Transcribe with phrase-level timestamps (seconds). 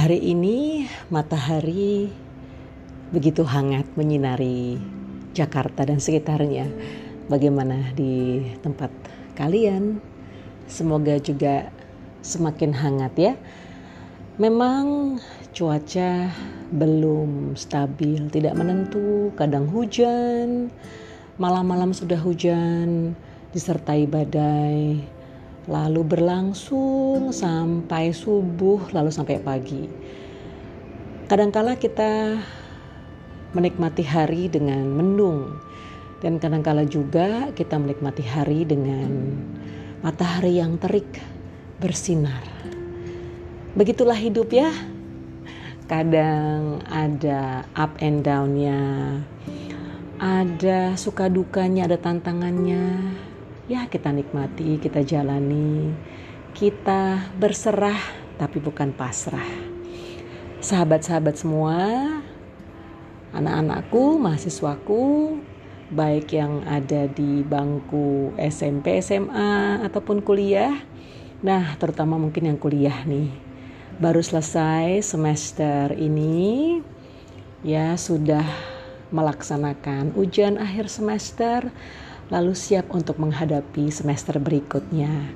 [0.00, 2.08] Hari ini matahari
[3.12, 4.80] begitu hangat menyinari
[5.36, 6.72] Jakarta dan sekitarnya.
[7.28, 8.88] Bagaimana di tempat
[9.36, 10.00] kalian?
[10.64, 11.68] Semoga juga
[12.24, 13.36] semakin hangat ya.
[14.40, 15.20] Memang
[15.52, 16.32] cuaca
[16.72, 20.72] belum stabil, tidak menentu, kadang hujan,
[21.36, 23.12] malam-malam sudah hujan
[23.52, 25.19] disertai badai
[25.68, 29.84] lalu berlangsung sampai subuh, lalu sampai pagi.
[31.28, 32.40] Kadangkala kita
[33.52, 35.58] menikmati hari dengan mendung,
[36.22, 39.36] dan kadangkala juga kita menikmati hari dengan
[40.00, 41.20] matahari yang terik
[41.80, 42.44] bersinar.
[43.76, 44.72] Begitulah hidup ya.
[45.90, 48.78] Kadang ada up and down-nya,
[50.22, 53.10] ada suka dukanya, ada tantangannya,
[53.70, 55.94] ya kita nikmati, kita jalani,
[56.58, 58.02] kita berserah
[58.34, 59.46] tapi bukan pasrah.
[60.58, 61.78] Sahabat-sahabat semua,
[63.30, 65.38] anak-anakku, mahasiswaku,
[65.94, 70.74] baik yang ada di bangku SMP, SMA ataupun kuliah.
[71.46, 73.30] Nah, terutama mungkin yang kuliah nih.
[74.02, 76.82] Baru selesai semester ini
[77.62, 78.44] ya sudah
[79.14, 81.70] melaksanakan ujian akhir semester
[82.30, 85.34] lalu siap untuk menghadapi semester berikutnya.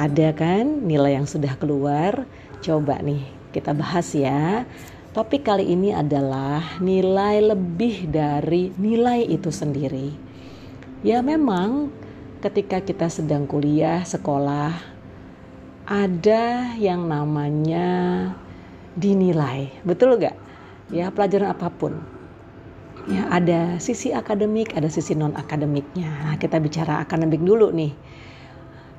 [0.00, 2.24] Ada kan nilai yang sudah keluar?
[2.64, 3.20] Coba nih
[3.52, 4.64] kita bahas ya.
[5.12, 10.16] Topik kali ini adalah nilai lebih dari nilai itu sendiri.
[11.04, 11.92] Ya memang
[12.40, 14.72] ketika kita sedang kuliah, sekolah,
[15.84, 18.30] ada yang namanya
[18.96, 19.74] dinilai.
[19.82, 20.38] Betul gak?
[20.88, 22.19] Ya pelajaran apa pun
[23.08, 26.10] Ya, ada sisi akademik, ada sisi non akademiknya.
[26.28, 27.96] Nah, kita bicara akademik dulu nih.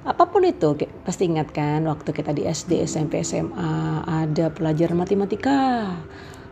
[0.02, 0.74] Apa pun itu,
[1.06, 5.94] pasti ingat kan waktu kita di SD, SMP, SMA ada pelajaran matematika,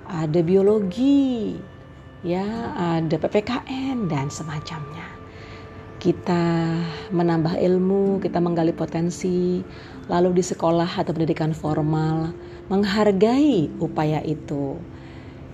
[0.06, 1.58] ada biologi,
[2.22, 2.46] ya,
[2.78, 5.10] ada PPKN dan semacamnya.
[5.98, 6.46] Kita
[7.10, 9.66] menambah ilmu, kita menggali potensi,
[10.06, 12.30] lalu di sekolah atau pendidikan formal
[12.70, 14.78] menghargai upaya itu.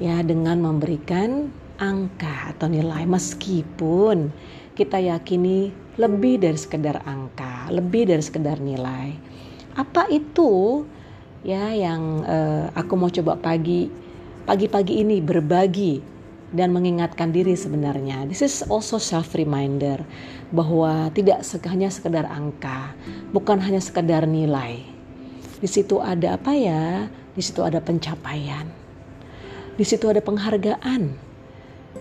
[0.03, 1.47] Ya, dengan memberikan
[1.79, 4.31] angka atau nilai meskipun
[4.75, 9.15] kita yakini lebih dari sekedar angka, lebih dari sekedar nilai.
[9.79, 10.83] Apa itu
[11.47, 13.87] ya yang uh, aku mau coba pagi
[14.43, 16.03] pagi-pagi ini berbagi
[16.51, 18.27] dan mengingatkan diri sebenarnya.
[18.27, 20.03] This is also self reminder
[20.51, 22.93] bahwa tidak hanya sekedar angka,
[23.31, 24.83] bukan hanya sekedar nilai.
[25.59, 27.07] Di situ ada apa ya?
[27.35, 28.67] Di situ ada pencapaian.
[29.75, 31.24] Di situ ada penghargaan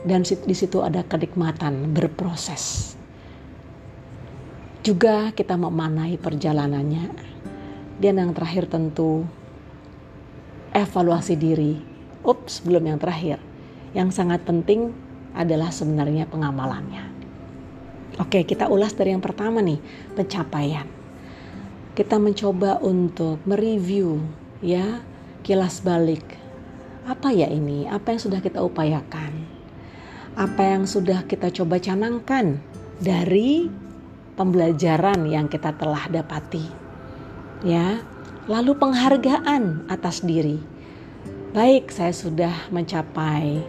[0.02, 2.94] dan di situ ada kenikmatan berproses.
[4.84, 7.32] Juga kita memanai perjalanannya.
[7.94, 9.24] Dan yang terakhir tentu
[10.74, 11.80] evaluasi diri.
[12.20, 13.40] Ups, belum yang terakhir.
[13.94, 14.92] Yang sangat penting
[15.32, 17.00] adalah sebenarnya pengamalannya.
[18.20, 19.80] Oke, kita ulas dari yang pertama nih,
[20.12, 20.84] pencapaian.
[21.94, 24.20] Kita mencoba untuk mereview
[24.60, 25.00] ya,
[25.46, 26.22] kilas balik.
[27.06, 27.86] Apa ya ini?
[27.86, 29.53] Apa yang sudah kita upayakan?
[30.34, 32.58] Apa yang sudah kita coba canangkan
[32.98, 33.70] dari
[34.34, 36.66] pembelajaran yang kita telah dapati.
[37.62, 38.02] Ya.
[38.44, 40.60] Lalu penghargaan atas diri.
[41.56, 43.64] Baik, saya sudah mencapai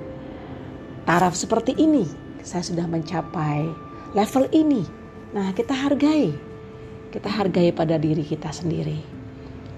[1.07, 2.03] taraf seperti ini.
[2.43, 3.71] Saya sudah mencapai
[4.11, 4.83] level ini.
[5.31, 6.35] Nah, kita hargai.
[7.07, 8.99] Kita hargai pada diri kita sendiri.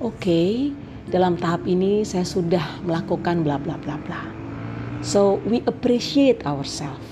[0.01, 0.73] Oke,
[1.13, 4.36] dalam tahap ini saya sudah melakukan bla bla bla bla.
[5.05, 7.05] So we appreciate ourselves.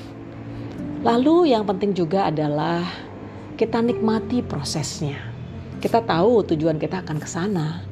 [1.05, 2.81] Lalu yang penting juga adalah
[3.55, 5.21] kita nikmati prosesnya.
[5.77, 7.85] Kita tahu tujuan kita akan ke sana.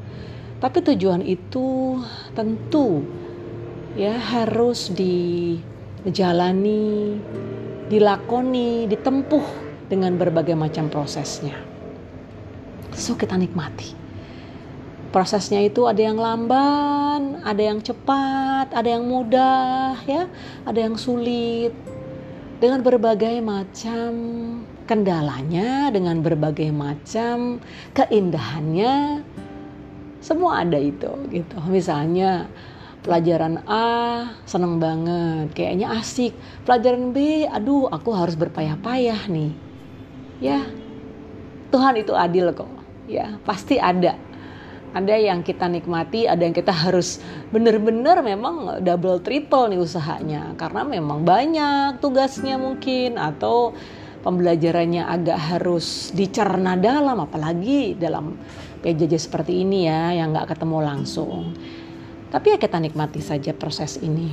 [0.58, 2.00] Tapi tujuan itu
[2.34, 3.06] tentu
[3.94, 6.82] ya harus dijalani,
[7.92, 9.46] dilakoni, ditempuh
[9.94, 11.54] dengan berbagai macam prosesnya.
[12.98, 14.03] So kita nikmati
[15.14, 20.26] prosesnya itu ada yang lamban, ada yang cepat, ada yang mudah, ya,
[20.66, 21.70] ada yang sulit.
[22.58, 24.12] Dengan berbagai macam
[24.90, 27.62] kendalanya, dengan berbagai macam
[27.94, 29.22] keindahannya,
[30.18, 31.62] semua ada itu gitu.
[31.70, 32.50] Misalnya
[33.06, 36.34] pelajaran A seneng banget, kayaknya asik.
[36.66, 39.54] Pelajaran B, aduh aku harus berpayah-payah nih.
[40.42, 40.66] Ya,
[41.70, 42.72] Tuhan itu adil kok.
[43.06, 44.16] Ya, pasti ada
[44.94, 47.18] ada yang kita nikmati, ada yang kita harus
[47.50, 53.74] benar-benar memang double triple nih usahanya karena memang banyak tugasnya mungkin atau
[54.22, 58.38] pembelajarannya agak harus dicerna dalam apalagi dalam
[58.86, 61.58] PJJ seperti ini ya yang nggak ketemu langsung.
[62.30, 64.30] Tapi ya kita nikmati saja proses ini.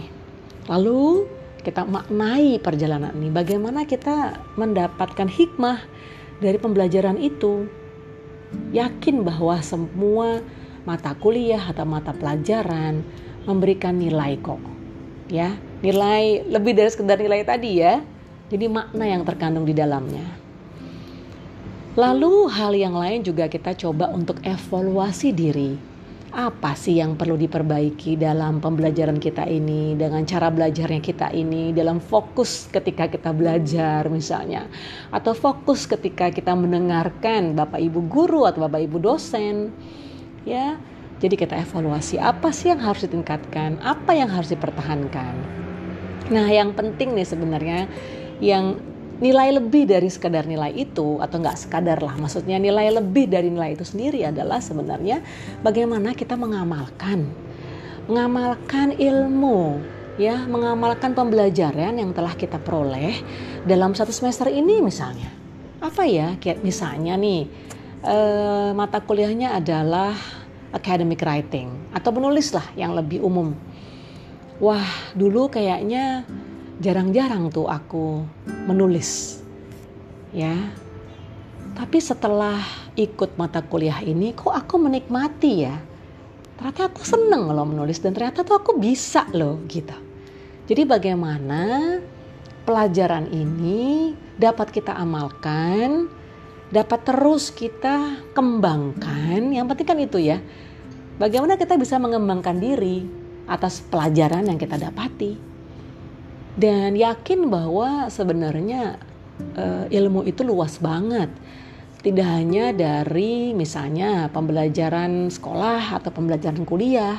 [0.69, 1.29] Lalu
[1.61, 3.29] kita maknai perjalanan ini.
[3.29, 5.85] Bagaimana kita mendapatkan hikmah
[6.41, 7.69] dari pembelajaran itu.
[8.71, 10.43] Yakin bahwa semua
[10.87, 13.03] mata kuliah atau mata pelajaran
[13.45, 14.63] memberikan nilai kok.
[15.31, 18.03] Ya, nilai lebih dari sekedar nilai tadi ya.
[18.51, 20.27] Jadi makna yang terkandung di dalamnya.
[21.95, 25.90] Lalu hal yang lain juga kita coba untuk evaluasi diri
[26.31, 31.99] apa sih yang perlu diperbaiki dalam pembelajaran kita ini dengan cara belajarnya kita ini dalam
[31.99, 34.71] fokus ketika kita belajar misalnya?
[35.11, 39.75] Atau fokus ketika kita mendengarkan Bapak Ibu guru atau Bapak Ibu dosen
[40.47, 40.79] ya?
[41.21, 43.83] Jadi kita evaluasi apa sih yang harus ditingkatkan?
[43.83, 45.35] Apa yang harus dipertahankan?
[46.31, 47.81] Nah yang penting nih sebenarnya
[48.39, 48.79] yang
[49.21, 53.77] nilai lebih dari sekadar nilai itu atau nggak sekadar lah maksudnya nilai lebih dari nilai
[53.77, 55.21] itu sendiri adalah sebenarnya
[55.61, 57.29] bagaimana kita mengamalkan.
[58.09, 59.79] Mengamalkan ilmu
[60.17, 63.15] ya mengamalkan pembelajaran yang telah kita peroleh
[63.69, 65.31] dalam satu semester ini misalnya.
[65.85, 67.45] Apa ya kayak misalnya nih
[68.05, 70.17] eh, mata kuliahnya adalah
[70.73, 73.53] academic writing atau menulis lah yang lebih umum.
[74.61, 76.25] Wah dulu kayaknya
[76.81, 78.25] jarang-jarang tuh aku
[78.65, 79.39] menulis
[80.33, 80.57] ya.
[81.77, 82.61] Tapi setelah
[82.97, 85.77] ikut mata kuliah ini kok aku menikmati ya?
[86.57, 89.95] Ternyata aku seneng loh menulis dan ternyata tuh aku bisa loh gitu.
[90.67, 91.97] Jadi bagaimana
[92.65, 96.09] pelajaran ini dapat kita amalkan
[96.73, 99.53] dapat terus kita kembangkan?
[99.53, 100.39] Yang penting kan itu ya.
[101.21, 103.05] Bagaimana kita bisa mengembangkan diri
[103.45, 105.50] atas pelajaran yang kita dapati
[106.61, 109.01] dan yakin bahwa sebenarnya
[109.57, 111.33] uh, ilmu itu luas banget.
[112.01, 117.17] Tidak hanya dari misalnya pembelajaran sekolah atau pembelajaran kuliah.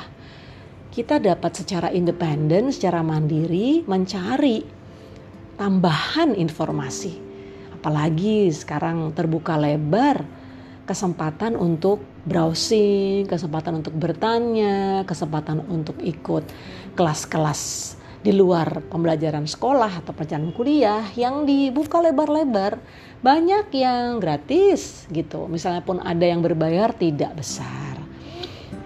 [0.90, 4.62] Kita dapat secara independen secara mandiri mencari
[5.58, 7.14] tambahan informasi.
[7.78, 10.22] Apalagi sekarang terbuka lebar
[10.82, 16.42] kesempatan untuk browsing, kesempatan untuk bertanya, kesempatan untuk ikut
[16.98, 22.78] kelas-kelas di luar pembelajaran sekolah atau pelajaran kuliah yang dibuka lebar-lebar
[23.18, 25.50] banyak yang gratis gitu.
[25.50, 27.98] Misalnya pun ada yang berbayar tidak besar.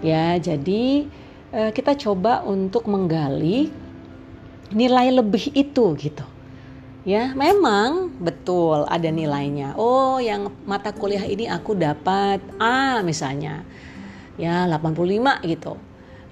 [0.01, 1.05] Ya jadi
[1.53, 3.69] eh, kita coba untuk menggali
[4.73, 6.25] nilai lebih itu gitu.
[7.05, 9.77] Ya memang betul ada nilainya.
[9.77, 13.61] Oh yang mata kuliah ini aku dapat A misalnya.
[14.37, 15.77] Ya 85 gitu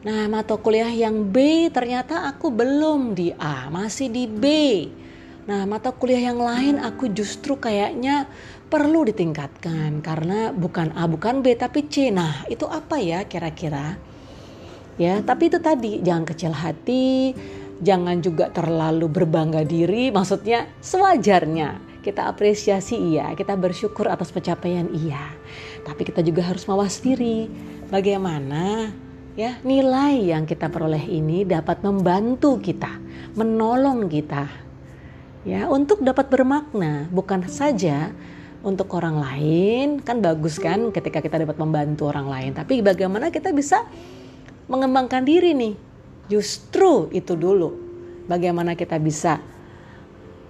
[0.06, 4.46] Nah, mata kuliah yang B ternyata aku belum di A, masih di B.
[5.50, 8.30] Nah, mata kuliah yang lain aku justru kayaknya
[8.70, 12.14] perlu ditingkatkan karena bukan A, bukan B, tapi C.
[12.14, 13.98] Nah, itu apa ya kira-kira?
[15.02, 17.34] Ya, tapi itu tadi jangan kecil hati,
[17.82, 21.98] jangan juga terlalu berbangga diri, maksudnya sewajarnya.
[22.06, 25.34] Kita apresiasi iya, kita bersyukur atas pencapaian iya.
[25.82, 27.50] Tapi kita juga harus mawas diri.
[27.90, 28.94] Bagaimana
[29.36, 32.98] ya nilai yang kita peroleh ini dapat membantu kita,
[33.36, 34.48] menolong kita.
[35.46, 38.10] Ya untuk dapat bermakna bukan saja
[38.66, 43.54] untuk orang lain kan bagus kan ketika kita dapat membantu orang lain tapi bagaimana kita
[43.54, 43.86] bisa
[44.66, 45.76] mengembangkan diri nih?
[46.26, 47.86] Justru itu dulu.
[48.26, 49.38] Bagaimana kita bisa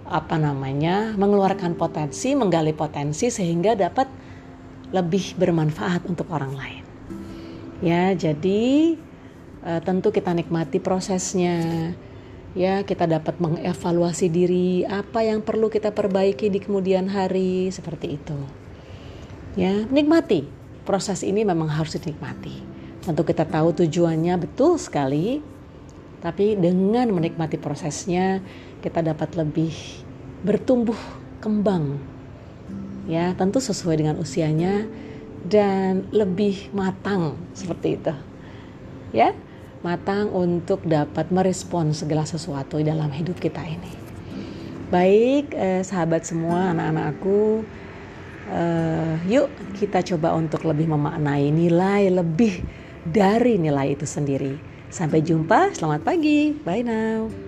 [0.06, 4.08] apa namanya mengeluarkan potensi menggali potensi sehingga dapat
[4.94, 6.85] lebih bermanfaat untuk orang lain
[7.84, 8.96] Ya, jadi
[9.60, 11.92] uh, tentu kita nikmati prosesnya.
[12.56, 18.38] Ya, kita dapat mengevaluasi diri apa yang perlu kita perbaiki di kemudian hari seperti itu.
[19.60, 20.48] Ya, nikmati.
[20.88, 22.64] Proses ini memang harus dinikmati.
[23.04, 25.44] Tentu kita tahu tujuannya betul sekali,
[26.24, 28.40] tapi dengan menikmati prosesnya
[28.80, 29.76] kita dapat lebih
[30.40, 30.96] bertumbuh
[31.44, 32.00] kembang.
[33.04, 34.88] Ya, tentu sesuai dengan usianya
[35.46, 38.14] dan lebih matang seperti itu.
[39.14, 39.32] Ya,
[39.86, 43.92] matang untuk dapat merespon segala sesuatu dalam hidup kita ini.
[44.90, 47.66] Baik, eh, sahabat semua, anak-anakku,
[48.50, 52.62] eh, yuk kita coba untuk lebih memaknai nilai lebih
[53.06, 54.58] dari nilai itu sendiri.
[54.90, 57.45] Sampai jumpa, selamat pagi, bye now.